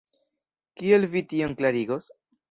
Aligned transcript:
Kiel 0.79 1.05
vi 1.11 1.21
tion 1.33 1.53
klarigos? 1.59 2.09